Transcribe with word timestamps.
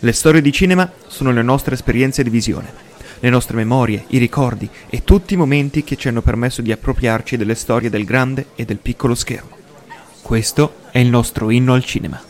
Le 0.00 0.12
storie 0.12 0.42
di 0.42 0.52
cinema 0.52 0.90
sono 1.06 1.32
le 1.32 1.40
nostre 1.40 1.74
esperienze 1.74 2.22
di 2.22 2.28
visione, 2.28 2.70
le 3.20 3.30
nostre 3.30 3.56
memorie, 3.56 4.04
i 4.08 4.18
ricordi 4.18 4.68
e 4.90 5.04
tutti 5.04 5.32
i 5.32 5.38
momenti 5.38 5.84
che 5.84 5.96
ci 5.96 6.08
hanno 6.08 6.20
permesso 6.20 6.60
di 6.60 6.70
appropriarci 6.70 7.38
delle 7.38 7.54
storie 7.54 7.88
del 7.88 8.04
grande 8.04 8.48
e 8.56 8.66
del 8.66 8.76
piccolo 8.76 9.14
schermo. 9.14 9.56
Questo 10.20 10.74
è 10.90 10.98
il 10.98 11.08
nostro 11.08 11.48
inno 11.48 11.72
al 11.72 11.84
cinema. 11.84 12.20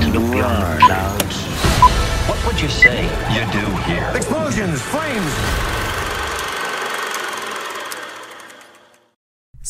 to 0.00 0.12
look 0.12 0.30
beyond 0.32 0.72
the 0.72 0.84
clouds. 0.84 1.36
What 2.28 2.44
would 2.44 2.60
you 2.60 2.68
say 2.68 3.04
you 3.34 3.44
do 3.52 3.66
here? 3.82 4.10
Explosions, 4.14 4.80
flames. 4.80 5.75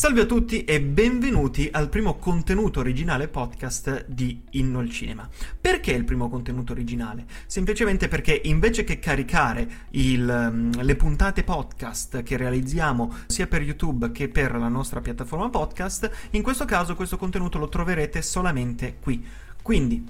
Salve 0.06 0.20
a 0.20 0.26
tutti 0.26 0.62
e 0.62 0.80
benvenuti 0.80 1.68
al 1.72 1.88
primo 1.88 2.14
contenuto 2.14 2.78
originale 2.78 3.26
podcast 3.26 4.06
di 4.06 4.40
Inno 4.50 4.78
al 4.78 4.88
Cinema. 4.88 5.28
Perché 5.60 5.90
il 5.90 6.04
primo 6.04 6.28
contenuto 6.28 6.70
originale? 6.70 7.24
Semplicemente 7.46 8.06
perché 8.06 8.40
invece 8.44 8.84
che 8.84 9.00
caricare 9.00 9.68
il, 9.90 10.22
um, 10.22 10.70
le 10.80 10.94
puntate 10.94 11.42
podcast 11.42 12.22
che 12.22 12.36
realizziamo 12.36 13.16
sia 13.26 13.48
per 13.48 13.62
YouTube 13.62 14.12
che 14.12 14.28
per 14.28 14.54
la 14.54 14.68
nostra 14.68 15.00
piattaforma 15.00 15.50
podcast, 15.50 16.08
in 16.30 16.42
questo 16.42 16.66
caso 16.66 16.94
questo 16.94 17.16
contenuto 17.16 17.58
lo 17.58 17.68
troverete 17.68 18.22
solamente 18.22 18.98
qui. 19.00 19.26
Quindi, 19.60 20.06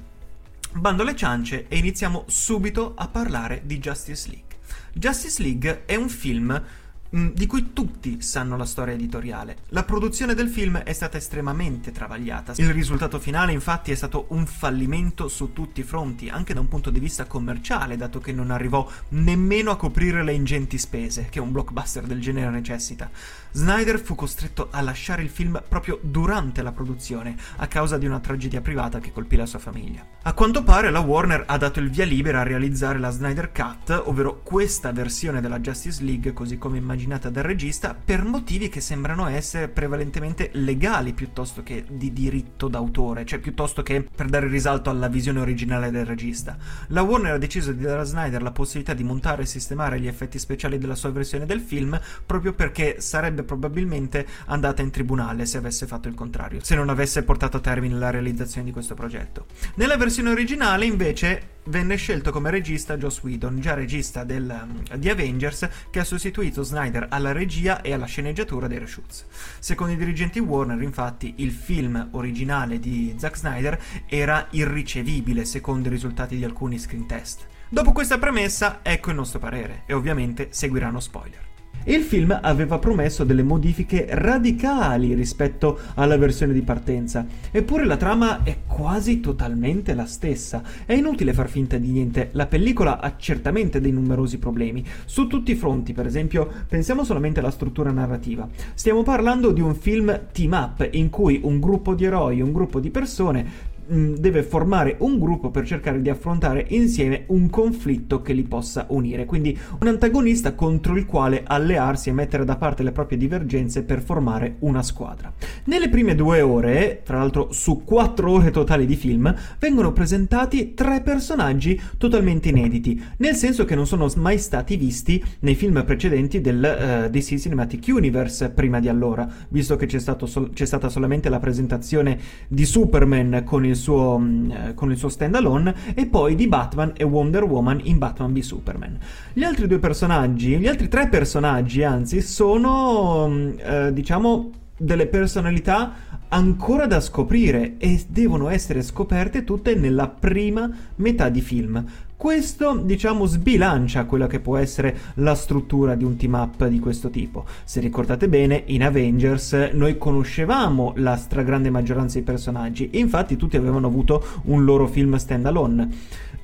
bando 0.74 1.04
alle 1.04 1.16
ciance 1.16 1.68
e 1.68 1.78
iniziamo 1.78 2.24
subito 2.26 2.92
a 2.94 3.08
parlare 3.08 3.62
di 3.64 3.78
Justice 3.78 4.28
League. 4.28 4.44
Justice 4.92 5.42
League 5.42 5.84
è 5.86 5.94
un 5.94 6.10
film 6.10 6.52
mm, 6.52 6.85
di 7.08 7.46
cui 7.46 7.72
tutti 7.72 8.20
sanno 8.20 8.56
la 8.56 8.64
storia 8.64 8.94
editoriale. 8.94 9.58
La 9.68 9.84
produzione 9.84 10.34
del 10.34 10.48
film 10.48 10.78
è 10.78 10.92
stata 10.92 11.16
estremamente 11.16 11.92
travagliata. 11.92 12.54
Il 12.56 12.72
risultato 12.72 13.18
finale, 13.18 13.52
infatti, 13.52 13.92
è 13.92 13.94
stato 13.94 14.26
un 14.30 14.46
fallimento 14.46 15.28
su 15.28 15.52
tutti 15.52 15.80
i 15.80 15.84
fronti, 15.84 16.28
anche 16.28 16.54
da 16.54 16.60
un 16.60 16.68
punto 16.68 16.90
di 16.90 16.98
vista 16.98 17.26
commerciale, 17.26 17.96
dato 17.96 18.18
che 18.18 18.32
non 18.32 18.50
arrivò 18.50 18.88
nemmeno 19.10 19.70
a 19.70 19.76
coprire 19.76 20.24
le 20.24 20.32
ingenti 20.32 20.78
spese 20.78 21.28
che 21.30 21.40
un 21.40 21.52
blockbuster 21.52 22.04
del 22.04 22.20
genere 22.20 22.50
necessita. 22.50 23.10
Snyder 23.52 24.00
fu 24.00 24.14
costretto 24.14 24.68
a 24.70 24.80
lasciare 24.80 25.22
il 25.22 25.30
film 25.30 25.62
proprio 25.66 25.98
durante 26.02 26.62
la 26.62 26.72
produzione, 26.72 27.36
a 27.56 27.66
causa 27.68 27.96
di 27.96 28.06
una 28.06 28.20
tragedia 28.20 28.60
privata 28.60 28.98
che 28.98 29.12
colpì 29.12 29.36
la 29.36 29.46
sua 29.46 29.58
famiglia. 29.58 30.04
A 30.22 30.32
quanto 30.34 30.62
pare 30.62 30.90
la 30.90 31.00
Warner 31.00 31.44
ha 31.46 31.56
dato 31.56 31.80
il 31.80 31.90
via 31.90 32.04
libera 32.04 32.40
a 32.40 32.44
realizzare 32.44 32.98
la 32.98 33.10
Snyder 33.10 33.52
Cut, 33.52 34.02
ovvero 34.06 34.42
questa 34.42 34.92
versione 34.92 35.40
della 35.40 35.60
Justice 35.60 36.02
League, 36.02 36.32
così 36.32 36.58
come 36.58 36.76
immaginata 36.76 36.95
dal 37.04 37.44
regista, 37.44 37.94
per 37.94 38.24
motivi 38.24 38.68
che 38.68 38.80
sembrano 38.80 39.26
essere 39.28 39.68
prevalentemente 39.68 40.50
legali 40.54 41.12
piuttosto 41.12 41.62
che 41.62 41.84
di 41.88 42.12
diritto 42.12 42.68
d'autore, 42.68 43.24
cioè 43.26 43.38
piuttosto 43.38 43.82
che 43.82 44.02
per 44.02 44.26
dare 44.26 44.48
risalto 44.48 44.88
alla 44.88 45.08
visione 45.08 45.40
originale 45.40 45.90
del 45.90 46.06
regista. 46.06 46.56
La 46.88 47.02
Warner 47.02 47.34
ha 47.34 47.38
deciso 47.38 47.72
di 47.72 47.82
dare 47.82 48.00
a 48.00 48.04
Snyder 48.04 48.42
la 48.42 48.50
possibilità 48.50 48.94
di 48.94 49.04
montare 49.04 49.42
e 49.42 49.46
sistemare 49.46 50.00
gli 50.00 50.06
effetti 50.06 50.38
speciali 50.38 50.78
della 50.78 50.94
sua 50.94 51.10
versione 51.10 51.44
del 51.44 51.60
film 51.60 52.00
proprio 52.24 52.54
perché 52.54 53.00
sarebbe 53.00 53.42
probabilmente 53.42 54.26
andata 54.46 54.82
in 54.82 54.90
tribunale 54.90 55.46
se 55.46 55.58
avesse 55.58 55.86
fatto 55.86 56.08
il 56.08 56.14
contrario, 56.14 56.60
se 56.62 56.74
non 56.74 56.88
avesse 56.88 57.22
portato 57.22 57.58
a 57.58 57.60
termine 57.60 57.98
la 57.98 58.10
realizzazione 58.10 58.66
di 58.66 58.72
questo 58.72 58.94
progetto. 58.94 59.46
Nella 59.74 59.96
versione 59.96 60.30
originale, 60.30 60.86
invece, 60.86 61.54
venne 61.66 61.96
scelto 61.96 62.30
come 62.30 62.50
regista 62.50 62.96
Joss 62.96 63.22
Whedon, 63.22 63.60
già 63.60 63.74
regista 63.74 64.24
del, 64.24 64.48
um, 64.48 64.96
di 64.96 65.08
Avengers, 65.08 65.68
che 65.90 66.00
ha 66.00 66.04
sostituito 66.04 66.62
Snyder 66.62 67.06
alla 67.10 67.32
regia 67.32 67.80
e 67.80 67.92
alla 67.92 68.06
sceneggiatura 68.06 68.66
dei 68.66 68.78
reshoots. 68.78 69.26
Secondo 69.58 69.92
i 69.92 69.96
dirigenti 69.96 70.38
Warner, 70.38 70.80
infatti, 70.82 71.34
il 71.38 71.52
film 71.52 72.08
originale 72.12 72.78
di 72.78 73.14
Zack 73.16 73.36
Snyder 73.36 73.80
era 74.06 74.46
irricevibile 74.50 75.44
secondo 75.44 75.88
i 75.88 75.90
risultati 75.90 76.36
di 76.36 76.44
alcuni 76.44 76.78
screen 76.78 77.06
test. 77.06 77.46
Dopo 77.68 77.92
questa 77.92 78.18
premessa, 78.18 78.80
ecco 78.82 79.10
il 79.10 79.16
nostro 79.16 79.38
parere, 79.38 79.82
e 79.86 79.94
ovviamente 79.94 80.48
seguiranno 80.50 81.00
spoiler. 81.00 81.46
Il 81.88 82.02
film 82.02 82.36
aveva 82.42 82.80
promesso 82.80 83.22
delle 83.22 83.44
modifiche 83.44 84.08
radicali 84.10 85.14
rispetto 85.14 85.78
alla 85.94 86.16
versione 86.16 86.52
di 86.52 86.62
partenza, 86.62 87.24
eppure 87.52 87.84
la 87.84 87.96
trama 87.96 88.42
è 88.42 88.56
quasi 88.66 89.20
totalmente 89.20 89.94
la 89.94 90.04
stessa. 90.04 90.64
È 90.84 90.94
inutile 90.94 91.32
far 91.32 91.48
finta 91.48 91.76
di 91.76 91.92
niente, 91.92 92.30
la 92.32 92.46
pellicola 92.46 92.98
ha 92.98 93.14
certamente 93.16 93.80
dei 93.80 93.92
numerosi 93.92 94.38
problemi, 94.38 94.84
su 95.04 95.28
tutti 95.28 95.52
i 95.52 95.54
fronti, 95.54 95.92
per 95.92 96.06
esempio, 96.06 96.50
pensiamo 96.66 97.04
solamente 97.04 97.38
alla 97.38 97.52
struttura 97.52 97.92
narrativa. 97.92 98.48
Stiamo 98.74 99.04
parlando 99.04 99.52
di 99.52 99.60
un 99.60 99.76
film 99.76 100.22
team 100.32 100.54
up 100.54 100.88
in 100.90 101.08
cui 101.08 101.38
un 101.44 101.60
gruppo 101.60 101.94
di 101.94 102.04
eroi, 102.04 102.40
un 102.40 102.50
gruppo 102.50 102.80
di 102.80 102.90
persone 102.90 103.74
deve 103.88 104.42
formare 104.42 104.96
un 104.98 105.18
gruppo 105.18 105.50
per 105.50 105.66
cercare 105.66 106.00
di 106.00 106.10
affrontare 106.10 106.66
insieme 106.70 107.24
un 107.28 107.48
conflitto 107.48 108.22
che 108.22 108.32
li 108.32 108.42
possa 108.42 108.86
unire. 108.90 109.24
Quindi 109.24 109.56
un 109.80 109.86
antagonista 109.86 110.54
contro 110.54 110.96
il 110.96 111.06
quale 111.06 111.42
allearsi 111.44 112.08
e 112.08 112.12
mettere 112.12 112.44
da 112.44 112.56
parte 112.56 112.82
le 112.82 112.92
proprie 112.92 113.18
divergenze 113.18 113.82
per 113.82 114.02
formare 114.02 114.56
una 114.60 114.82
squadra. 114.82 115.32
Nelle 115.64 115.88
prime 115.88 116.14
due 116.14 116.40
ore, 116.40 117.02
tra 117.04 117.18
l'altro 117.18 117.52
su 117.52 117.82
quattro 117.84 118.32
ore 118.32 118.50
totali 118.50 118.86
di 118.86 118.96
film, 118.96 119.34
vengono 119.58 119.92
presentati 119.92 120.74
tre 120.74 121.00
personaggi 121.02 121.80
totalmente 121.98 122.48
inediti, 122.48 123.02
nel 123.18 123.34
senso 123.34 123.64
che 123.64 123.74
non 123.74 123.86
sono 123.86 124.08
mai 124.16 124.38
stati 124.38 124.76
visti 124.76 125.22
nei 125.40 125.54
film 125.54 125.84
precedenti 125.84 126.40
del 126.40 127.06
uh, 127.06 127.10
DC 127.10 127.38
Cinematic 127.38 127.84
Universe 127.88 128.50
prima 128.50 128.80
di 128.80 128.88
allora, 128.88 129.28
visto 129.48 129.76
che 129.76 129.86
c'è, 129.86 129.98
sol- 129.98 130.50
c'è 130.52 130.64
stata 130.64 130.88
solamente 130.88 131.28
la 131.28 131.38
presentazione 131.38 132.18
di 132.48 132.64
Superman 132.64 133.42
con 133.44 133.64
il 133.64 133.75
il 133.76 133.82
suo, 133.82 134.18
mm, 134.18 134.74
con 134.74 134.90
il 134.90 134.96
suo 134.96 135.08
standalone 135.08 135.94
e 135.94 136.06
poi 136.06 136.34
di 136.34 136.48
Batman 136.48 136.92
e 136.96 137.04
Wonder 137.04 137.44
Woman 137.44 137.80
in 137.84 137.98
Batman 137.98 138.32
v 138.32 138.40
Superman. 138.40 138.98
Gli 139.32 139.44
altri 139.44 139.66
due 139.66 139.78
personaggi, 139.78 140.56
gli 140.56 140.66
altri 140.66 140.88
tre 140.88 141.08
personaggi 141.08 141.82
anzi, 141.84 142.20
sono 142.22 143.28
mm, 143.28 143.50
eh, 143.58 143.92
diciamo 143.92 144.50
delle 144.78 145.06
personalità 145.06 145.92
ancora 146.28 146.86
da 146.86 147.00
scoprire 147.00 147.76
e 147.78 148.04
devono 148.08 148.48
essere 148.48 148.82
scoperte 148.82 149.44
tutte 149.44 149.74
nella 149.74 150.08
prima 150.08 150.70
metà 150.96 151.28
di 151.28 151.40
film. 151.40 151.84
Questo, 152.16 152.76
diciamo, 152.76 153.26
sbilancia 153.26 154.06
quella 154.06 154.26
che 154.26 154.40
può 154.40 154.56
essere 154.56 154.96
la 155.16 155.34
struttura 155.34 155.94
di 155.94 156.02
un 156.02 156.16
team 156.16 156.32
up 156.32 156.66
di 156.66 156.78
questo 156.78 157.10
tipo. 157.10 157.44
Se 157.64 157.78
ricordate 157.78 158.26
bene, 158.26 158.62
in 158.68 158.82
Avengers 158.82 159.52
noi 159.74 159.98
conoscevamo 159.98 160.94
la 160.96 161.16
stragrande 161.16 161.68
maggioranza 161.68 162.14
dei 162.14 162.22
personaggi, 162.22 162.88
infatti 162.94 163.36
tutti 163.36 163.58
avevano 163.58 163.86
avuto 163.86 164.24
un 164.44 164.64
loro 164.64 164.86
film 164.86 165.16
standalone. 165.16 165.88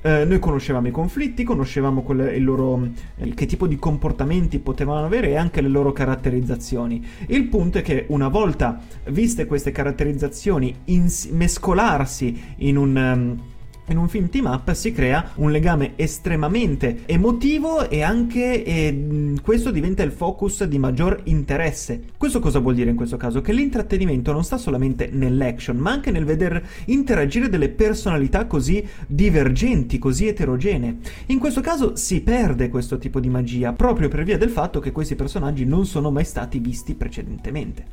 Eh, 0.03 0.25
noi 0.25 0.37
conoscevamo 0.37 0.89
i 0.89 0.91
conflitti, 0.91 1.43
conoscevamo 1.43 2.03
quelle, 2.03 2.37
loro, 2.37 2.89
eh, 3.15 3.33
che 3.33 3.47
tipo 3.47 3.65
di 3.65 3.77
comportamenti 3.77 4.59
potevano 4.59 5.05
avere 5.05 5.29
e 5.29 5.37
anche 5.37 5.59
le 5.59 5.69
loro 5.69 5.91
caratterizzazioni. 5.91 7.03
Il 7.29 7.45
punto 7.45 7.79
è 7.79 7.81
che 7.81 8.05
una 8.09 8.27
volta 8.27 8.79
viste 9.05 9.47
queste 9.47 9.71
caratterizzazioni 9.71 10.75
ins- 10.85 11.29
mescolarsi 11.31 12.53
in 12.57 12.77
un... 12.77 12.95
Um, 12.95 13.51
in 13.87 13.97
un 13.97 14.07
film 14.07 14.29
team 14.29 14.45
up 14.45 14.71
si 14.71 14.91
crea 14.91 15.31
un 15.35 15.51
legame 15.51 15.93
estremamente 15.95 17.03
emotivo 17.05 17.89
e 17.89 18.01
anche 18.01 18.63
e, 18.63 19.33
questo 19.41 19.71
diventa 19.71 20.03
il 20.03 20.11
focus 20.11 20.63
di 20.63 20.77
maggior 20.79 21.19
interesse. 21.25 22.03
Questo 22.17 22.39
cosa 22.39 22.59
vuol 22.59 22.75
dire 22.75 22.89
in 22.89 22.95
questo 22.95 23.17
caso? 23.17 23.41
Che 23.41 23.51
l'intrattenimento 23.51 24.31
non 24.31 24.43
sta 24.43 24.57
solamente 24.57 25.09
nell'action, 25.11 25.77
ma 25.77 25.91
anche 25.91 26.11
nel 26.11 26.25
veder 26.25 26.65
interagire 26.85 27.49
delle 27.49 27.69
personalità 27.69 28.45
così 28.45 28.87
divergenti, 29.07 29.99
così 29.99 30.27
eterogenee. 30.27 30.97
In 31.27 31.39
questo 31.39 31.61
caso 31.61 31.95
si 31.95 32.21
perde 32.21 32.69
questo 32.69 32.97
tipo 32.97 33.19
di 33.19 33.29
magia 33.29 33.73
proprio 33.73 34.07
per 34.07 34.23
via 34.23 34.37
del 34.37 34.49
fatto 34.49 34.79
che 34.79 34.91
questi 34.91 35.15
personaggi 35.15 35.65
non 35.65 35.85
sono 35.85 36.09
mai 36.09 36.25
stati 36.25 36.59
visti 36.59 36.93
precedentemente. 36.93 37.85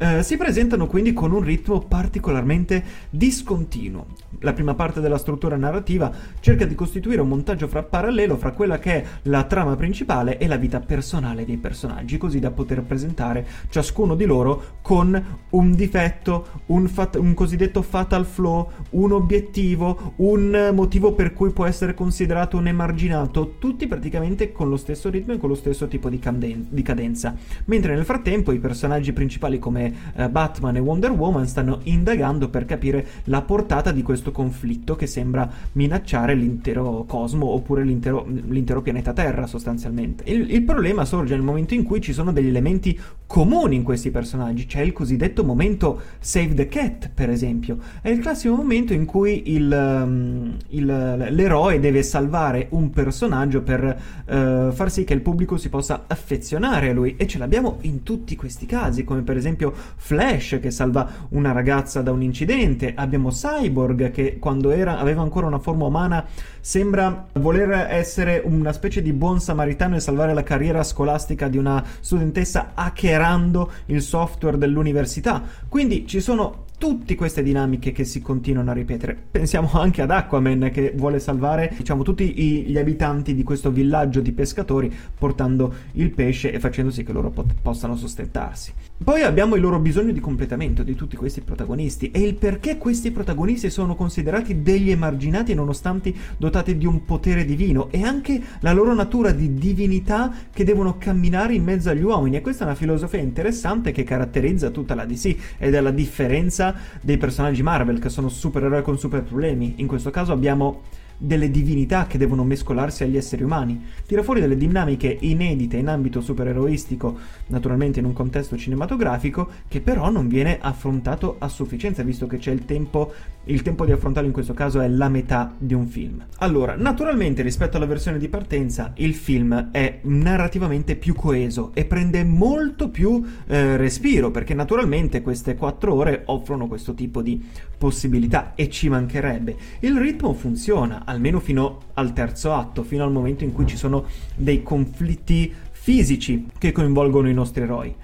Eh, 0.00 0.22
si 0.22 0.36
presentano 0.36 0.86
quindi 0.86 1.12
con 1.12 1.32
un 1.32 1.42
ritmo 1.42 1.80
particolarmente 1.80 2.84
discontinuo. 3.10 4.06
La 4.40 4.52
prima 4.52 4.74
parte 4.74 5.00
della 5.00 5.18
struttura 5.18 5.56
narrativa 5.56 6.12
cerca 6.38 6.64
di 6.66 6.76
costituire 6.76 7.20
un 7.20 7.26
montaggio 7.26 7.66
fra 7.66 7.82
parallelo 7.82 8.36
fra 8.36 8.52
quella 8.52 8.78
che 8.78 8.92
è 8.92 9.04
la 9.22 9.42
trama 9.42 9.74
principale 9.74 10.38
e 10.38 10.46
la 10.46 10.54
vita 10.54 10.78
personale 10.78 11.44
dei 11.44 11.56
personaggi, 11.56 12.16
così 12.16 12.38
da 12.38 12.52
poter 12.52 12.82
presentare 12.82 13.44
ciascuno 13.70 14.14
di 14.14 14.24
loro 14.24 14.76
con 14.82 15.20
un 15.50 15.74
difetto, 15.74 16.46
un, 16.66 16.86
fat- 16.86 17.16
un 17.16 17.34
cosiddetto 17.34 17.82
fatal 17.82 18.24
flaw, 18.24 18.70
un 18.90 19.10
obiettivo, 19.10 20.12
un 20.16 20.70
motivo 20.72 21.12
per 21.14 21.32
cui 21.32 21.50
può 21.50 21.64
essere 21.64 21.94
considerato 21.94 22.56
un 22.56 22.68
emarginato, 22.68 23.56
tutti 23.58 23.88
praticamente 23.88 24.52
con 24.52 24.68
lo 24.68 24.76
stesso 24.76 25.10
ritmo 25.10 25.32
e 25.32 25.38
con 25.38 25.48
lo 25.48 25.56
stesso 25.56 25.88
tipo 25.88 26.08
di, 26.08 26.20
caden- 26.20 26.66
di 26.68 26.82
cadenza. 26.82 27.34
Mentre 27.64 27.96
nel 27.96 28.04
frattempo 28.04 28.52
i 28.52 28.60
personaggi 28.60 29.12
principali 29.12 29.58
come 29.58 29.87
eh, 30.14 30.28
Batman 30.28 30.76
e 30.76 30.80
Wonder 30.80 31.10
Woman 31.10 31.46
stanno 31.46 31.80
indagando 31.84 32.48
per 32.48 32.64
capire 32.64 33.06
la 33.24 33.42
portata 33.42 33.92
di 33.92 34.02
questo 34.02 34.32
conflitto 34.32 34.96
che 34.96 35.06
sembra 35.06 35.50
minacciare 35.72 36.34
l'intero 36.34 37.04
cosmo 37.06 37.46
oppure 37.46 37.82
l'intero, 37.84 38.26
l'intero 38.26 38.82
pianeta 38.82 39.12
Terra 39.12 39.46
sostanzialmente. 39.46 40.24
Il, 40.26 40.50
il 40.52 40.62
problema 40.62 41.04
sorge 41.04 41.34
nel 41.34 41.44
momento 41.44 41.74
in 41.74 41.82
cui 41.82 42.00
ci 42.00 42.12
sono 42.12 42.32
degli 42.32 42.48
elementi 42.48 42.98
comuni 43.26 43.76
in 43.76 43.82
questi 43.82 44.10
personaggi. 44.10 44.66
C'è 44.66 44.80
il 44.80 44.92
cosiddetto 44.92 45.44
momento 45.44 46.00
Save 46.18 46.54
the 46.54 46.66
Cat, 46.66 47.10
per 47.12 47.30
esempio. 47.30 47.78
È 48.00 48.08
il 48.08 48.20
classico 48.20 48.54
momento 48.54 48.92
in 48.92 49.04
cui 49.04 49.52
il, 49.52 49.70
um, 49.70 50.56
il, 50.68 50.86
l'eroe 50.86 51.78
deve 51.78 52.02
salvare 52.02 52.68
un 52.70 52.90
personaggio 52.90 53.62
per 53.62 53.82
uh, 54.26 54.72
far 54.72 54.90
sì 54.90 55.04
che 55.04 55.14
il 55.14 55.20
pubblico 55.20 55.56
si 55.58 55.68
possa 55.68 56.04
affezionare 56.06 56.88
a 56.88 56.92
lui. 56.92 57.16
E 57.16 57.26
ce 57.26 57.38
l'abbiamo 57.38 57.78
in 57.82 58.02
tutti 58.02 58.34
questi 58.34 58.66
casi, 58.66 59.04
come 59.04 59.20
per 59.22 59.36
esempio 59.36 59.74
Flash 59.96 60.58
che 60.60 60.70
salva 60.70 61.08
una 61.30 61.52
ragazza 61.52 62.02
da 62.02 62.12
un 62.12 62.22
incidente. 62.22 62.92
Abbiamo 62.94 63.30
Cyborg 63.30 64.10
che 64.10 64.38
quando 64.38 64.70
era, 64.70 64.98
aveva 64.98 65.22
ancora 65.22 65.46
una 65.46 65.58
forma 65.58 65.86
umana 65.86 66.24
sembra 66.60 67.26
voler 67.34 67.70
essere 67.90 68.42
una 68.44 68.72
specie 68.72 69.00
di 69.00 69.12
buon 69.12 69.40
samaritano 69.40 69.96
e 69.96 70.00
salvare 70.00 70.34
la 70.34 70.42
carriera 70.42 70.82
scolastica 70.82 71.48
di 71.48 71.56
una 71.56 71.82
studentessa 72.00 72.72
hackerando 72.74 73.70
il 73.86 74.02
software 74.02 74.58
dell'università. 74.58 75.42
Quindi 75.68 76.06
ci 76.06 76.20
sono 76.20 76.66
tutte 76.78 77.16
queste 77.16 77.42
dinamiche 77.42 77.90
che 77.90 78.04
si 78.04 78.22
continuano 78.22 78.70
a 78.70 78.74
ripetere. 78.74 79.16
Pensiamo 79.30 79.68
anche 79.72 80.00
ad 80.00 80.12
Aquaman 80.12 80.70
che 80.72 80.92
vuole 80.94 81.18
salvare, 81.18 81.74
diciamo, 81.76 82.04
tutti 82.04 82.32
gli 82.32 82.78
abitanti 82.78 83.34
di 83.34 83.42
questo 83.42 83.70
villaggio 83.70 84.20
di 84.20 84.32
pescatori 84.32 84.90
portando 85.18 85.74
il 85.92 86.10
pesce 86.10 86.52
e 86.52 86.60
facendo 86.60 86.92
sì 86.92 87.02
che 87.02 87.12
loro 87.12 87.30
pot- 87.30 87.54
possano 87.60 87.96
sostentarsi. 87.96 88.72
Poi 89.02 89.22
abbiamo 89.22 89.56
il 89.56 89.60
loro 89.60 89.78
bisogno 89.78 90.12
di 90.12 90.20
completamento 90.20 90.82
di 90.82 90.94
tutti 90.94 91.16
questi 91.16 91.40
protagonisti 91.40 92.10
e 92.10 92.20
il 92.20 92.34
perché 92.34 92.78
questi 92.78 93.10
protagonisti 93.10 93.70
sono 93.70 93.94
considerati 93.94 94.62
degli 94.62 94.90
emarginati 94.90 95.54
nonostante 95.54 96.12
dotati 96.36 96.76
di 96.76 96.86
un 96.86 97.04
potere 97.04 97.44
divino 97.44 97.88
e 97.90 98.02
anche 98.02 98.40
la 98.60 98.72
loro 98.72 98.94
natura 98.94 99.30
di 99.30 99.54
divinità 99.54 100.32
che 100.52 100.64
devono 100.64 100.96
camminare 100.98 101.54
in 101.54 101.62
mezzo 101.62 101.90
agli 101.90 102.02
uomini 102.02 102.36
e 102.36 102.40
questa 102.40 102.64
è 102.64 102.66
una 102.66 102.76
filosofia 102.76 103.20
interessante 103.20 103.92
che 103.92 104.02
caratterizza 104.02 104.70
tutta 104.70 104.94
la 104.94 105.04
DC 105.04 105.36
ed 105.58 105.74
è 105.74 105.80
la 105.80 105.92
differenza 105.92 106.67
dei 107.00 107.18
personaggi 107.18 107.62
Marvel 107.62 107.98
che 107.98 108.08
sono 108.08 108.28
supereroi 108.28 108.82
con 108.82 108.98
super 108.98 109.22
problemi. 109.22 109.74
In 109.76 109.86
questo 109.86 110.10
caso 110.10 110.32
abbiamo 110.32 110.82
delle 111.18 111.50
divinità 111.50 112.06
che 112.06 112.16
devono 112.16 112.44
mescolarsi 112.44 113.02
agli 113.02 113.16
esseri 113.16 113.42
umani. 113.42 113.84
Tira 114.06 114.22
fuori 114.22 114.40
delle 114.40 114.56
dinamiche 114.56 115.18
inedite 115.20 115.76
in 115.76 115.88
ambito 115.88 116.20
supereroistico, 116.20 117.18
naturalmente 117.48 117.98
in 117.98 118.04
un 118.04 118.12
contesto 118.12 118.56
cinematografico, 118.56 119.48
che 119.66 119.80
però 119.80 120.10
non 120.10 120.28
viene 120.28 120.58
affrontato 120.60 121.36
a 121.38 121.48
sufficienza, 121.48 122.04
visto 122.04 122.26
che 122.28 122.38
c'è 122.38 122.52
il 122.52 122.64
tempo, 122.64 123.12
il 123.48 123.62
tempo 123.62 123.84
di 123.84 123.92
affrontarlo 123.92 124.28
in 124.28 124.34
questo 124.34 124.54
caso 124.54 124.80
è 124.80 124.88
la 124.88 125.08
metà 125.08 125.54
di 125.56 125.74
un 125.74 125.86
film. 125.86 126.24
Allora, 126.38 126.74
naturalmente 126.76 127.42
rispetto 127.42 127.76
alla 127.76 127.86
versione 127.86 128.18
di 128.18 128.28
partenza, 128.28 128.92
il 128.96 129.14
film 129.14 129.70
è 129.70 130.00
narrativamente 130.02 130.96
più 130.96 131.14
coeso 131.14 131.70
e 131.74 131.84
prende 131.84 132.24
molto 132.24 132.90
più 132.90 133.24
eh, 133.46 133.76
respiro, 133.76 134.30
perché 134.30 134.54
naturalmente 134.54 135.22
queste 135.22 135.56
quattro 135.56 135.94
ore 135.94 136.22
offrono 136.26 136.66
questo 136.66 136.94
tipo 136.94 137.22
di 137.22 137.42
possibilità 137.76 138.52
e 138.54 138.68
ci 138.68 138.88
mancherebbe. 138.88 139.56
Il 139.80 139.98
ritmo 139.98 140.34
funziona, 140.34 141.02
almeno 141.04 141.40
fino 141.40 141.80
al 141.94 142.12
terzo 142.12 142.52
atto, 142.52 142.82
fino 142.82 143.04
al 143.04 143.12
momento 143.12 143.44
in 143.44 143.52
cui 143.52 143.66
ci 143.66 143.76
sono 143.76 144.04
dei 144.34 144.62
conflitti 144.62 145.52
fisici 145.70 146.48
che 146.58 146.72
coinvolgono 146.72 147.28
i 147.28 147.34
nostri 147.34 147.62
eroi. 147.62 147.94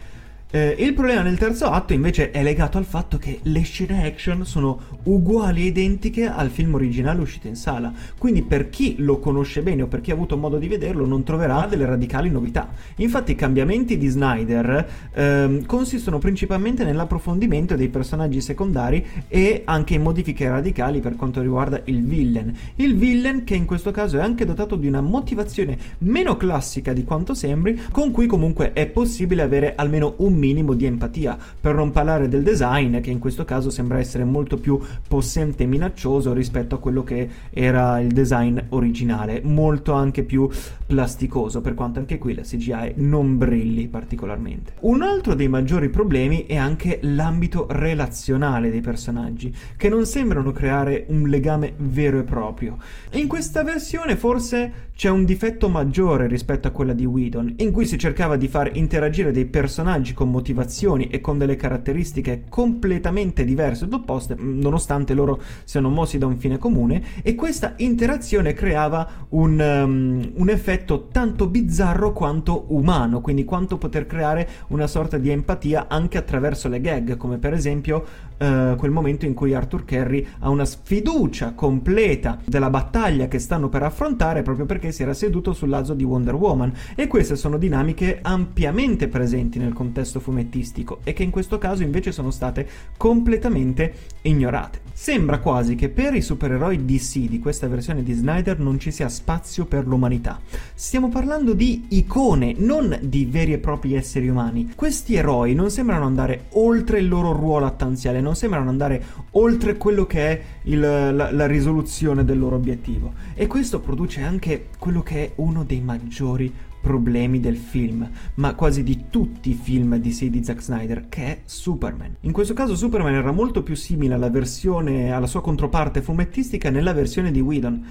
Eh, 0.54 0.76
il 0.78 0.94
problema 0.94 1.22
nel 1.22 1.36
terzo 1.36 1.66
atto 1.66 1.94
invece 1.94 2.30
è 2.30 2.40
legato 2.40 2.78
al 2.78 2.84
fatto 2.84 3.18
che 3.18 3.40
le 3.42 3.62
scene 3.62 4.06
action 4.06 4.46
sono 4.46 4.78
uguali 5.02 5.62
e 5.62 5.64
identiche 5.64 6.26
al 6.26 6.48
film 6.48 6.74
originale 6.74 7.20
uscito 7.20 7.48
in 7.48 7.56
sala, 7.56 7.92
quindi 8.18 8.42
per 8.42 8.70
chi 8.70 8.94
lo 8.98 9.18
conosce 9.18 9.62
bene 9.62 9.82
o 9.82 9.88
per 9.88 10.00
chi 10.00 10.12
ha 10.12 10.14
avuto 10.14 10.36
modo 10.36 10.58
di 10.58 10.68
vederlo 10.68 11.06
non 11.06 11.24
troverà 11.24 11.66
delle 11.66 11.86
radicali 11.86 12.30
novità. 12.30 12.68
Infatti 12.98 13.32
i 13.32 13.34
cambiamenti 13.34 13.98
di 13.98 14.06
Snyder 14.06 14.88
ehm, 15.12 15.66
consistono 15.66 16.18
principalmente 16.18 16.84
nell'approfondimento 16.84 17.74
dei 17.74 17.88
personaggi 17.88 18.40
secondari 18.40 19.04
e 19.26 19.62
anche 19.64 19.94
in 19.94 20.02
modifiche 20.02 20.48
radicali 20.48 21.00
per 21.00 21.16
quanto 21.16 21.40
riguarda 21.40 21.80
il 21.86 22.04
villain. 22.04 22.56
Il 22.76 22.94
villain 22.94 23.42
che 23.42 23.56
in 23.56 23.64
questo 23.64 23.90
caso 23.90 24.18
è 24.18 24.20
anche 24.20 24.44
dotato 24.44 24.76
di 24.76 24.86
una 24.86 25.00
motivazione 25.00 25.76
meno 25.98 26.36
classica 26.36 26.92
di 26.92 27.02
quanto 27.02 27.34
sembri, 27.34 27.76
con 27.90 28.12
cui 28.12 28.28
comunque 28.28 28.72
è 28.72 28.86
possibile 28.86 29.42
avere 29.42 29.74
almeno 29.74 30.14
un 30.18 30.42
minimo 30.44 30.74
di 30.74 30.84
empatia, 30.84 31.38
per 31.58 31.74
non 31.74 31.90
parlare 31.90 32.28
del 32.28 32.42
design 32.42 33.00
che 33.00 33.10
in 33.10 33.18
questo 33.18 33.46
caso 33.46 33.70
sembra 33.70 33.98
essere 33.98 34.24
molto 34.24 34.58
più 34.58 34.78
possente 35.08 35.62
e 35.62 35.66
minaccioso 35.66 36.34
rispetto 36.34 36.74
a 36.74 36.78
quello 36.78 37.02
che 37.02 37.28
era 37.50 37.98
il 38.00 38.12
design 38.12 38.58
originale, 38.70 39.40
molto 39.42 39.92
anche 39.92 40.22
più 40.22 40.48
plasticoso, 40.86 41.62
per 41.62 41.72
quanto 41.72 41.98
anche 41.98 42.18
qui 42.18 42.34
la 42.34 42.42
CGI 42.42 42.94
non 42.96 43.38
brilli 43.38 43.88
particolarmente. 43.88 44.74
Un 44.80 45.02
altro 45.02 45.34
dei 45.34 45.48
maggiori 45.48 45.88
problemi 45.88 46.44
è 46.46 46.56
anche 46.56 46.98
l'ambito 47.02 47.66
relazionale 47.70 48.70
dei 48.70 48.82
personaggi, 48.82 49.54
che 49.76 49.88
non 49.88 50.04
sembrano 50.04 50.52
creare 50.52 51.06
un 51.08 51.26
legame 51.28 51.72
vero 51.78 52.18
e 52.18 52.24
proprio. 52.24 52.76
In 53.12 53.26
questa 53.28 53.62
versione 53.62 54.16
forse 54.16 54.90
c'è 54.94 55.08
un 55.08 55.24
difetto 55.24 55.68
maggiore 55.68 56.26
rispetto 56.26 56.68
a 56.68 56.70
quella 56.70 56.92
di 56.92 57.06
Whedon, 57.06 57.54
in 57.58 57.72
cui 57.72 57.86
si 57.86 57.98
cercava 57.98 58.36
di 58.36 58.46
far 58.46 58.76
interagire 58.76 59.32
dei 59.32 59.46
personaggi 59.46 60.12
con 60.12 60.30
motivazioni 60.34 61.06
e 61.06 61.20
con 61.20 61.38
delle 61.38 61.54
caratteristiche 61.54 62.44
completamente 62.48 63.44
diverse 63.44 63.84
ed 63.84 63.92
opposte, 63.92 64.34
nonostante 64.36 65.14
loro 65.14 65.40
siano 65.62 65.88
mossi 65.90 66.18
da 66.18 66.26
un 66.26 66.36
fine 66.36 66.58
comune, 66.58 67.02
e 67.22 67.36
questa 67.36 67.74
interazione 67.76 68.52
creava 68.52 69.08
un, 69.30 69.60
um, 69.60 70.32
un 70.34 70.48
effetto 70.48 71.08
tanto 71.12 71.46
bizzarro 71.46 72.12
quanto 72.12 72.66
umano, 72.68 73.20
quindi 73.20 73.44
quanto 73.44 73.78
poter 73.78 74.06
creare 74.06 74.48
una 74.68 74.88
sorta 74.88 75.18
di 75.18 75.30
empatia 75.30 75.86
anche 75.88 76.18
attraverso 76.18 76.68
le 76.68 76.80
gag, 76.80 77.16
come 77.16 77.38
per 77.38 77.52
esempio 77.52 78.04
uh, 78.38 78.74
quel 78.76 78.90
momento 78.90 79.24
in 79.24 79.34
cui 79.34 79.54
Arthur 79.54 79.84
Kerry 79.84 80.26
ha 80.40 80.48
una 80.48 80.64
sfiducia 80.64 81.52
completa 81.54 82.38
della 82.44 82.70
battaglia 82.70 83.28
che 83.28 83.38
stanno 83.38 83.68
per 83.68 83.82
affrontare 83.84 84.42
proprio 84.42 84.66
perché 84.66 84.90
si 84.90 85.02
era 85.02 85.14
seduto 85.14 85.52
sul 85.52 85.68
lazo 85.68 85.94
di 85.94 86.04
Wonder 86.04 86.34
Woman, 86.34 86.72
e 86.96 87.06
queste 87.06 87.36
sono 87.36 87.56
dinamiche 87.56 88.18
ampiamente 88.20 89.06
presenti 89.08 89.58
nel 89.58 89.72
contesto 89.72 90.20
fumettistico 90.24 91.00
e 91.04 91.12
che 91.12 91.22
in 91.22 91.30
questo 91.30 91.58
caso 91.58 91.82
invece 91.82 92.10
sono 92.10 92.30
state 92.30 92.66
completamente 92.96 93.92
ignorate. 94.22 94.80
Sembra 94.96 95.38
quasi 95.38 95.74
che 95.74 95.90
per 95.90 96.14
i 96.14 96.22
supereroi 96.22 96.84
DC 96.84 97.18
di 97.28 97.38
questa 97.40 97.68
versione 97.68 98.02
di 98.02 98.12
Snyder 98.12 98.58
non 98.58 98.78
ci 98.78 98.90
sia 98.90 99.08
spazio 99.08 99.66
per 99.66 99.86
l'umanità. 99.86 100.40
Stiamo 100.72 101.08
parlando 101.08 101.52
di 101.52 101.86
icone, 101.88 102.54
non 102.56 102.98
di 103.02 103.26
veri 103.26 103.52
e 103.52 103.58
propri 103.58 103.94
esseri 103.94 104.28
umani. 104.28 104.72
Questi 104.74 105.14
eroi 105.14 105.54
non 105.54 105.70
sembrano 105.70 106.06
andare 106.06 106.46
oltre 106.52 107.00
il 107.00 107.08
loro 107.08 107.32
ruolo 107.32 107.66
attanziale, 107.66 108.20
non 108.20 108.34
sembrano 108.36 108.70
andare 108.70 109.04
oltre 109.32 109.76
quello 109.76 110.06
che 110.06 110.28
è 110.28 110.42
il, 110.62 110.80
la, 110.80 111.30
la 111.32 111.46
risoluzione 111.46 112.24
del 112.24 112.38
loro 112.38 112.56
obiettivo. 112.56 113.12
E 113.34 113.46
questo 113.46 113.80
produce 113.80 114.22
anche 114.22 114.68
quello 114.78 115.02
che 115.02 115.24
è 115.24 115.32
uno 115.36 115.64
dei 115.64 115.80
maggiori 115.80 116.52
problemi 116.84 117.40
del 117.40 117.56
film, 117.56 118.06
ma 118.34 118.54
quasi 118.54 118.82
di 118.82 119.06
tutti 119.08 119.48
i 119.50 119.54
film 119.54 119.96
di 119.96 120.10
DC 120.10 120.26
di 120.26 120.44
Zack 120.44 120.62
Snyder, 120.62 121.06
che 121.08 121.22
è 121.22 121.38
Superman. 121.46 122.16
In 122.20 122.32
questo 122.32 122.52
caso 122.52 122.76
Superman 122.76 123.14
era 123.14 123.32
molto 123.32 123.62
più 123.62 123.74
simile 123.74 124.12
alla 124.12 124.28
versione, 124.28 125.10
alla 125.10 125.26
sua 125.26 125.40
controparte 125.40 126.02
fumettistica 126.02 126.68
nella 126.68 126.92
versione 126.92 127.30
di 127.30 127.40
Whedon. 127.40 127.86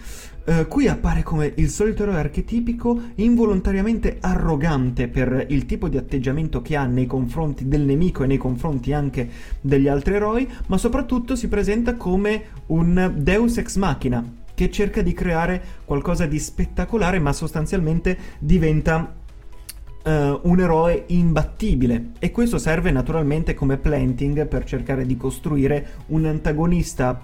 Uh, 0.46 0.68
qui 0.68 0.88
appare 0.88 1.24
come 1.24 1.54
il 1.56 1.70
solito 1.70 2.04
eroe 2.04 2.18
archetipico 2.18 3.00
involontariamente 3.16 4.18
arrogante 4.20 5.08
per 5.08 5.46
il 5.50 5.66
tipo 5.66 5.88
di 5.88 5.98
atteggiamento 5.98 6.62
che 6.62 6.76
ha 6.76 6.86
nei 6.86 7.08
confronti 7.08 7.68
del 7.68 7.82
nemico 7.82 8.24
e 8.24 8.28
nei 8.28 8.38
confronti 8.38 8.94
anche 8.94 9.28
degli 9.60 9.88
altri 9.88 10.16
eroi, 10.16 10.48
ma 10.68 10.78
soprattutto 10.78 11.36
si 11.36 11.48
presenta 11.48 11.96
come 11.96 12.44
un 12.68 13.14
deus 13.18 13.58
ex 13.58 13.78
machina, 13.78 14.42
che 14.54 14.70
cerca 14.70 15.02
di 15.02 15.14
creare 15.14 15.62
qualcosa 15.86 16.26
di 16.26 16.40
spettacolare, 16.40 17.20
ma 17.20 17.34
sostanzialmente 17.34 18.18
diventa 18.40 19.22
uh, 20.04 20.10
un 20.10 20.60
eroe 20.60 21.06
imbattibile. 21.08 22.12
E 22.20 22.32
questo 22.32 22.58
serve 22.58 22.92
naturalmente 22.92 23.54
come 23.54 23.78
planting 23.78 24.48
per 24.48 24.64
cercare 24.64 25.06
di 25.06 25.18
costruire 25.18 25.88
un 26.08 26.26
antagonista 26.26 27.20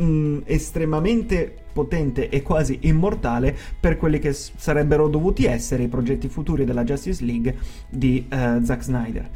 mm, 0.00 0.40
estremamente 0.44 1.56
potente 1.72 2.28
e 2.28 2.42
quasi 2.42 2.78
immortale 2.82 3.56
per 3.80 3.96
quelli 3.96 4.18
che 4.18 4.32
s- 4.32 4.52
sarebbero 4.56 5.08
dovuti 5.08 5.46
essere 5.46 5.84
i 5.84 5.88
progetti 5.88 6.28
futuri 6.28 6.64
della 6.64 6.84
Justice 6.84 7.24
League 7.24 7.56
di 7.88 8.26
uh, 8.30 8.62
Zack 8.62 8.82
Snyder. 8.82 9.30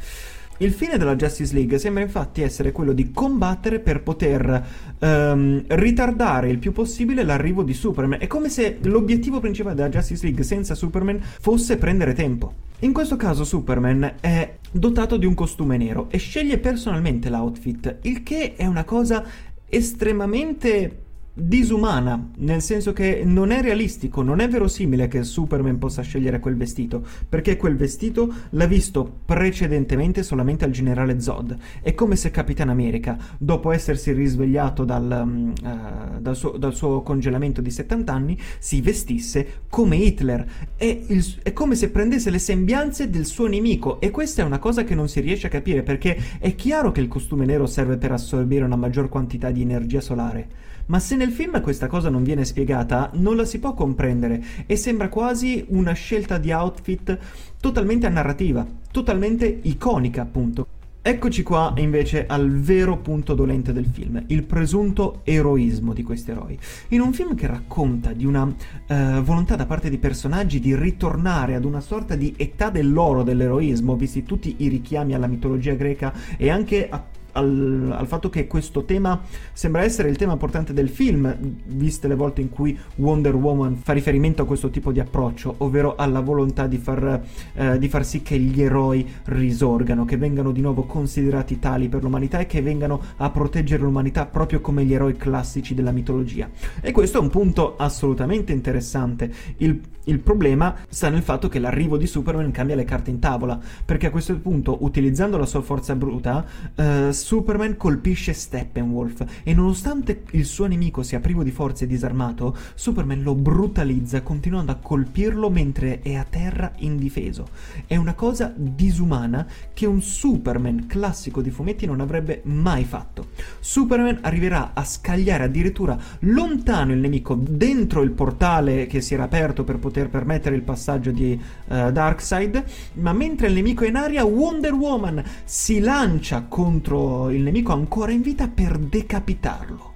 Il 0.59 0.71
fine 0.71 0.97
della 0.97 1.15
Justice 1.15 1.53
League 1.53 1.77
sembra 1.77 2.01
infatti 2.01 2.41
essere 2.41 2.71
quello 2.71 2.91
di 2.91 3.11
combattere 3.11 3.79
per 3.79 4.01
poter 4.01 4.65
um, 4.97 5.63
ritardare 5.67 6.49
il 6.49 6.57
più 6.57 6.71
possibile 6.71 7.23
l'arrivo 7.23 7.61
di 7.61 7.75
Superman. 7.75 8.19
È 8.19 8.25
come 8.25 8.49
se 8.49 8.79
l'obiettivo 8.81 9.39
principale 9.39 9.75
della 9.75 9.89
Justice 9.89 10.23
League 10.25 10.43
senza 10.43 10.73
Superman 10.73 11.19
fosse 11.21 11.77
prendere 11.77 12.13
tempo. 12.13 12.53
In 12.79 12.91
questo 12.91 13.17
caso 13.17 13.43
Superman 13.43 14.15
è 14.19 14.55
dotato 14.71 15.17
di 15.17 15.27
un 15.27 15.35
costume 15.35 15.77
nero 15.77 16.07
e 16.09 16.17
sceglie 16.17 16.57
personalmente 16.57 17.29
l'outfit, 17.29 17.97
il 18.01 18.23
che 18.23 18.55
è 18.55 18.65
una 18.65 18.83
cosa 18.83 19.23
estremamente 19.69 21.05
disumana, 21.39 22.31
nel 22.37 22.63
senso 22.63 22.93
che 22.93 23.21
non 23.23 23.51
è 23.51 23.61
realistico, 23.61 24.23
non 24.23 24.39
è 24.39 24.49
verosimile 24.49 25.07
che 25.07 25.23
Superman 25.23 25.77
possa 25.77 26.01
scegliere 26.01 26.39
quel 26.39 26.57
vestito, 26.57 27.05
perché 27.29 27.57
quel 27.57 27.75
vestito 27.75 28.33
l'ha 28.51 28.65
visto 28.65 29.19
precedentemente 29.23 30.23
solamente 30.23 30.65
al 30.65 30.71
generale 30.71 31.19
Zod. 31.19 31.55
È 31.81 31.93
come 31.93 32.15
se 32.15 32.31
Capitan 32.31 32.69
America, 32.69 33.17
dopo 33.37 33.71
essersi 33.71 34.11
risvegliato 34.13 34.83
dal, 34.83 35.53
uh, 35.61 36.19
dal, 36.19 36.35
suo, 36.35 36.57
dal 36.57 36.73
suo, 36.73 37.03
congelamento 37.03 37.61
di 37.61 37.69
70 37.69 38.11
anni, 38.11 38.39
si 38.57 38.81
vestisse 38.81 39.61
come 39.69 39.97
Hitler. 39.97 40.45
È, 40.75 40.85
il, 41.07 41.23
è 41.43 41.53
come 41.53 41.75
se 41.75 41.91
prendesse 41.91 42.31
le 42.31 42.39
sembianze 42.39 43.11
del 43.11 43.27
suo 43.27 43.45
nemico 43.45 44.01
e 44.01 44.09
questa 44.09 44.41
è 44.41 44.45
una 44.45 44.59
cosa 44.59 44.83
che 44.83 44.95
non 44.95 45.07
si 45.07 45.19
riesce 45.19 45.47
a 45.47 45.51
capire 45.51 45.83
perché 45.83 46.17
è 46.39 46.55
chiaro 46.55 46.91
che 46.91 47.01
il 47.01 47.07
costume 47.07 47.45
nero 47.45 47.67
serve 47.67 47.97
per 47.97 48.11
assorbire 48.11 48.63
una 48.63 48.75
maggior 48.75 49.07
quantità 49.07 49.51
di 49.51 49.61
energia 49.61 50.01
solare 50.01 50.65
ma 50.87 50.99
se 50.99 51.15
nel 51.15 51.31
film 51.31 51.61
questa 51.61 51.87
cosa 51.87 52.09
non 52.09 52.23
viene 52.23 52.45
spiegata, 52.45 53.11
non 53.13 53.35
la 53.35 53.45
si 53.45 53.59
può 53.59 53.73
comprendere 53.73 54.43
e 54.65 54.75
sembra 54.75 55.09
quasi 55.09 55.65
una 55.69 55.93
scelta 55.93 56.37
di 56.37 56.51
outfit 56.51 57.17
totalmente 57.59 58.05
a 58.05 58.09
narrativa, 58.09 58.65
totalmente 58.91 59.59
iconica, 59.63 60.21
appunto. 60.21 60.67
Eccoci 61.07 61.41
qua 61.41 61.71
invece 61.77 62.25
al 62.25 62.51
vero 62.59 62.97
punto 62.97 63.33
dolente 63.33 63.71
del 63.71 63.85
film, 63.85 64.21
il 64.27 64.43
presunto 64.43 65.21
eroismo 65.23 65.93
di 65.93 66.03
questi 66.03 66.31
eroi. 66.31 66.59
In 66.89 66.99
un 66.99 67.13
film 67.13 67.33
che 67.33 67.47
racconta 67.47 68.11
di 68.11 68.25
una 68.25 68.43
uh, 68.43 69.21
volontà 69.21 69.55
da 69.55 69.65
parte 69.65 69.89
di 69.89 69.99
personaggi 69.99 70.59
di 70.59 70.75
ritornare 70.75 71.55
ad 71.55 71.63
una 71.63 71.79
sorta 71.79 72.17
di 72.17 72.33
età 72.35 72.69
dell'oro 72.69 73.23
dell'eroismo, 73.23 73.95
visti 73.95 74.23
tutti 74.23 74.55
i 74.57 74.67
richiami 74.67 75.13
alla 75.13 75.27
mitologia 75.27 75.75
greca 75.75 76.11
e 76.35 76.49
anche 76.49 76.89
a 76.89 77.01
al, 77.37 77.93
al, 77.95 78.07
fatto 78.07 78.29
che 78.29 78.47
questo 78.47 78.83
tema 78.83 79.21
sembra 79.53 79.83
essere 79.83 80.09
il 80.09 80.17
tema 80.17 80.33
importante 80.33 80.73
del 80.73 80.89
film, 80.89 81.33
viste 81.65 82.07
le 82.07 82.15
volte 82.15 82.41
in 82.41 82.49
cui 82.49 82.77
Wonder 82.95 83.35
Woman 83.35 83.75
fa 83.75 83.93
riferimento 83.93 84.41
a 84.41 84.45
questo 84.45 84.69
tipo 84.69 84.91
di 84.91 84.99
approccio, 84.99 85.55
ovvero 85.59 85.95
alla 85.95 86.19
volontà 86.19 86.67
di 86.67 86.77
far, 86.77 87.21
eh, 87.53 87.77
di 87.77 87.87
far 87.87 88.03
sì 88.03 88.23
che 88.23 88.37
gli 88.39 88.61
eroi 88.61 89.07
risorgano, 89.25 90.05
che 90.05 90.17
vengano 90.17 90.51
di 90.51 90.61
nuovo 90.61 90.83
considerati 90.83 91.59
tali 91.59 91.87
per 91.87 92.01
l'umanità 92.01 92.39
e 92.39 92.47
che 92.47 92.61
vengano 92.61 93.01
a 93.17 93.29
proteggere 93.29 93.83
l'umanità 93.83 94.25
proprio 94.25 94.59
come 94.59 94.83
gli 94.83 94.93
eroi 94.93 95.15
classici 95.15 95.73
della 95.75 95.91
mitologia. 95.91 96.49
E 96.81 96.91
questo 96.91 97.19
è 97.19 97.21
un 97.21 97.29
punto 97.29 97.75
assolutamente 97.77 98.51
interessante. 98.51 99.31
Il, 99.57 99.79
il 100.05 100.19
problema 100.19 100.75
sta 100.89 101.09
nel 101.09 101.21
fatto 101.21 101.47
che 101.47 101.59
l'arrivo 101.59 101.97
di 101.97 102.07
Superman 102.07 102.51
cambia 102.51 102.75
le 102.75 102.85
carte 102.85 103.09
in 103.09 103.19
tavola, 103.19 103.59
perché 103.85 104.07
a 104.07 104.09
questo 104.09 104.37
punto, 104.39 104.83
utilizzando 104.83 105.37
la 105.37 105.45
sua 105.45 105.61
forza 105.61 105.95
bruta, 105.95 106.45
eh, 106.75 107.11
Superman 107.27 107.75
colpisce 107.75 108.31
Steppenwolf 108.31 109.41
e 109.43 109.53
nonostante 109.53 110.23
il 110.31 110.45
suo 110.45 110.65
nemico 110.65 111.03
sia 111.03 111.19
privo 111.19 111.43
di 111.43 111.51
forze 111.51 111.83
e 111.83 111.87
disarmato, 111.87 112.55
Superman 112.73 113.21
lo 113.21 113.35
brutalizza 113.35 114.21
continuando 114.21 114.71
a 114.71 114.75
colpirlo 114.75 115.49
mentre 115.49 115.99
è 115.99 116.15
a 116.15 116.23
terra 116.23 116.71
indifeso. 116.77 117.49
È 117.85 117.97
una 117.97 118.13
cosa 118.13 118.53
disumana 118.55 119.45
che 119.73 119.85
un 119.85 120.01
Superman 120.01 120.85
classico 120.87 121.41
di 121.41 121.49
fumetti 121.49 121.85
non 121.85 121.99
avrebbe 121.99 122.43
mai 122.45 122.85
fatto. 122.85 123.31
Superman 123.59 124.19
arriverà 124.21 124.71
a 124.73 124.85
scagliare 124.85 125.43
addirittura 125.43 125.99
lontano 126.19 126.93
il 126.93 126.99
nemico 126.99 127.35
dentro 127.37 128.03
il 128.03 128.11
portale 128.11 128.87
che 128.87 129.01
si 129.01 129.15
era 129.15 129.23
aperto 129.23 129.65
per 129.65 129.79
poter 129.79 130.07
permettere 130.09 130.55
il 130.55 130.61
passaggio 130.61 131.11
di 131.11 131.37
uh, 131.67 131.91
Darkseid, 131.91 132.63
ma 132.93 133.11
mentre 133.11 133.47
il 133.47 133.53
nemico 133.53 133.83
è 133.83 133.89
in 133.89 133.97
aria 133.97 134.23
Wonder 134.23 134.71
Woman 134.71 135.21
si 135.43 135.79
lancia 135.79 136.45
contro 136.47 137.15
il 137.29 137.41
nemico 137.41 137.73
ancora 137.73 138.11
in 138.11 138.21
vita 138.21 138.47
per 138.47 138.77
decapitarlo. 138.77 139.93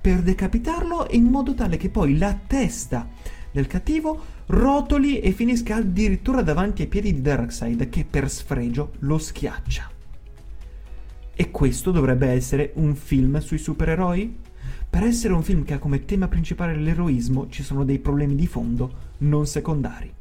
Per 0.00 0.20
decapitarlo 0.20 1.06
in 1.10 1.24
modo 1.24 1.54
tale 1.54 1.76
che 1.76 1.88
poi 1.88 2.18
la 2.18 2.36
testa 2.46 3.08
del 3.50 3.66
cattivo 3.66 4.20
rotoli 4.46 5.20
e 5.20 5.32
finisca 5.32 5.76
addirittura 5.76 6.42
davanti 6.42 6.82
ai 6.82 6.88
piedi 6.88 7.12
di 7.12 7.20
Darkseid 7.20 7.88
che 7.88 8.04
per 8.04 8.28
sfregio 8.28 8.92
lo 9.00 9.18
schiaccia. 9.18 9.90
E 11.34 11.50
questo 11.50 11.90
dovrebbe 11.90 12.28
essere 12.28 12.72
un 12.74 12.94
film 12.94 13.38
sui 13.38 13.58
supereroi? 13.58 14.38
Per 14.88 15.02
essere 15.02 15.32
un 15.32 15.42
film 15.42 15.64
che 15.64 15.74
ha 15.74 15.78
come 15.78 16.04
tema 16.04 16.28
principale 16.28 16.76
l'eroismo 16.76 17.48
ci 17.48 17.62
sono 17.62 17.84
dei 17.84 17.98
problemi 17.98 18.34
di 18.34 18.46
fondo 18.46 18.92
non 19.18 19.46
secondari. 19.46 20.12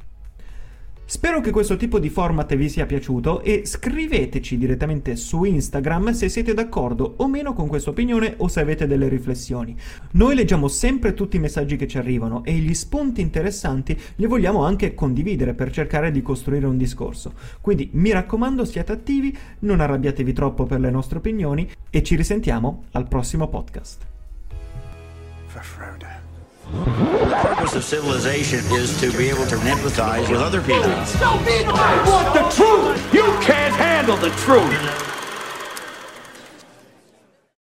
Spero 1.12 1.42
che 1.42 1.52
questo 1.52 1.76
tipo 1.76 2.00
di 2.00 2.08
format 2.08 2.56
vi 2.56 2.70
sia 2.70 2.86
piaciuto 2.86 3.42
e 3.42 3.64
scriveteci 3.66 4.58
direttamente 4.58 5.18
su 5.18 5.44
Instagram 5.44 6.14
se 6.14 6.30
siete 6.30 6.54
d'accordo 6.54 7.16
o 7.18 7.28
meno 7.28 7.52
con 7.52 7.68
questa 7.68 7.90
opinione 7.90 8.36
o 8.38 8.48
se 8.48 8.62
avete 8.62 8.88
delle 8.88 9.10
riflessioni. 9.10 9.76
Noi 10.12 10.36
leggiamo 10.36 10.70
sempre 10.70 11.14
tutti 11.14 11.36
i 11.36 11.42
messaggi 11.42 11.76
che 11.76 11.86
ci 11.86 11.98
arrivano 11.98 12.46
e 12.46 12.54
gli 12.54 12.74
spunti 12.74 13.20
interessanti 13.20 14.00
li 14.16 14.26
vogliamo 14.26 14.64
anche 14.64 14.94
condividere 14.94 15.54
per 15.54 15.70
cercare 15.70 16.12
di 16.12 16.22
costruire 16.22 16.66
un 16.66 16.78
discorso. 16.78 17.34
Quindi 17.60 17.90
mi 17.92 18.12
raccomando 18.12 18.64
siate 18.64 18.94
attivi, 18.94 19.38
non 19.60 19.82
arrabbiatevi 19.82 20.32
troppo 20.32 20.64
per 20.64 20.80
le 20.80 20.92
nostre 20.92 21.18
opinioni 21.18 21.70
e 21.90 22.04
ci 22.04 22.16
risentiamo 22.16 22.86
al 22.92 23.10
prossimo 23.10 23.50
podcast. 23.50 24.06
For 25.48 25.62
Frodo. 25.62 26.21
The 26.72 27.38
purpose 27.42 27.76
of 27.76 27.84
civilization 27.84 28.60
is 28.72 28.98
to 29.02 29.12
be 29.18 29.30
able 29.30 29.46
to 29.48 29.56
empathize 29.58 30.30
with 30.30 30.40
other 30.40 30.62
people. 30.62 30.84
I 30.86 32.04
want 32.08 32.34
the 32.34 32.50
truth! 32.56 33.14
You 33.14 33.24
can't 33.42 33.76
handle 33.76 34.16
the 34.16 34.30
truth! 34.30 35.21